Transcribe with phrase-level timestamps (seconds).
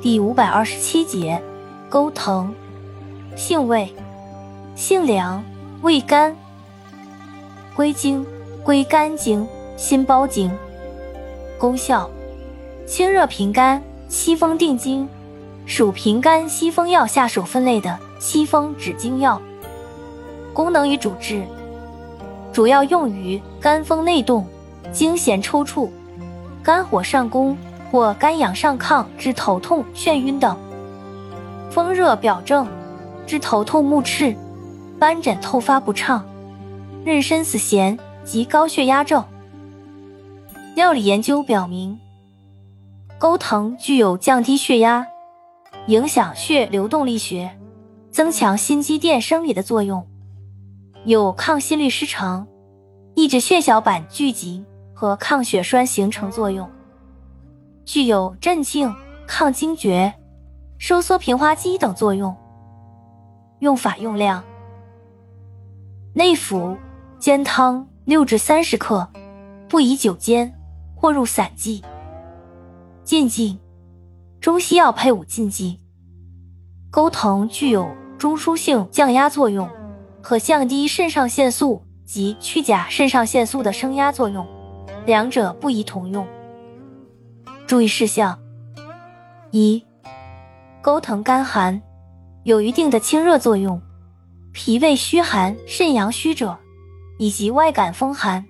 [0.00, 1.42] 第五百二十七节，
[1.88, 2.54] 钩藤，
[3.34, 3.92] 性味，
[4.76, 5.42] 性凉，
[5.82, 6.36] 味甘。
[7.74, 8.24] 归经，
[8.62, 9.44] 归肝经、
[9.76, 10.52] 心包经。
[11.58, 12.08] 功效，
[12.86, 15.08] 清热平肝、息风定惊，
[15.66, 19.42] 属平肝息风药下属分类的息风止惊药。
[20.52, 21.42] 功能与主治，
[22.52, 24.46] 主要用于肝风内动、
[24.92, 25.90] 经弦抽搐、
[26.62, 27.58] 肝火上攻。
[27.90, 30.54] 或肝阳上亢致头痛、眩晕等；
[31.70, 32.66] 风热表症
[33.26, 34.36] 致头痛目赤、
[34.98, 36.24] 斑疹透发不畅、
[37.04, 39.24] 妊娠死痫及高血压症。
[40.74, 41.98] 药理研究表明，
[43.18, 45.06] 钩藤具有降低血压、
[45.86, 47.50] 影响血流动力学、
[48.10, 50.06] 增强心肌电生理的作用，
[51.04, 52.46] 有抗心律失常、
[53.14, 56.70] 抑制血小板聚集和抗血栓形成作用。
[57.88, 58.94] 具有镇静、
[59.26, 60.12] 抗惊厥、
[60.76, 62.36] 收缩平滑肌等作用。
[63.60, 64.44] 用法用量：
[66.12, 66.76] 内服，
[67.18, 69.08] 煎汤六至三十克，
[69.70, 70.54] 不宜久煎，
[70.94, 71.82] 或入散剂。
[73.04, 73.58] 禁忌：
[74.38, 75.80] 中西药配伍禁忌。
[76.90, 79.66] 钩藤具有中枢性降压作用
[80.20, 84.46] 可降低肾上腺素及去甲肾上腺素的升压作用，
[85.06, 86.26] 两者不宜同用。
[87.68, 88.38] 注意事项：
[89.50, 89.84] 一、
[90.80, 91.82] 钩藤甘寒，
[92.44, 93.78] 有一定的清热作用，
[94.54, 96.56] 脾胃虚寒、肾阳虚者，
[97.18, 98.42] 以及外感风寒、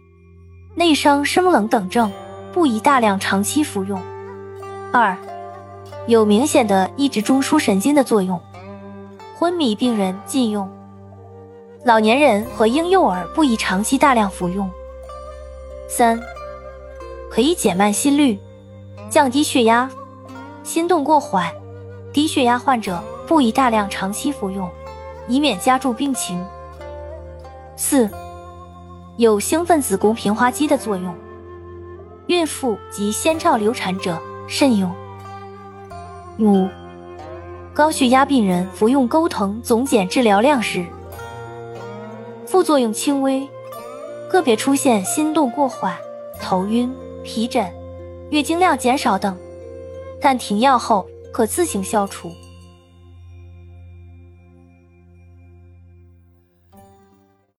[0.77, 2.13] 内伤生冷等症，
[2.53, 4.01] 不宜大量长期服用。
[4.93, 5.19] 二、
[6.07, 8.41] 有明显的抑制中枢神经的作用，
[9.37, 10.71] 昏迷病人禁用，
[11.85, 14.71] 老年人和婴幼儿不宜长期大量服用。
[15.89, 16.21] 三、
[17.29, 18.39] 可以减慢心率。
[19.11, 19.91] 降低血压，
[20.63, 21.51] 心动过缓，
[22.13, 24.69] 低血压患者不宜大量长期服用，
[25.27, 26.45] 以免加重病情。
[27.75, 28.11] 四，
[29.17, 31.15] 有兴奋子宫平滑肌的作用，
[32.27, 34.93] 孕妇及先兆流产者慎用。
[36.39, 36.69] 五，
[37.73, 40.85] 高血压病人服用钩藤总碱治疗量时，
[42.47, 43.49] 副作用轻微，
[44.31, 45.97] 个别出现心动过缓、
[46.43, 47.78] 头晕、皮疹。
[48.31, 49.37] 月经量减少等，
[50.21, 52.31] 但停药后可自行消除。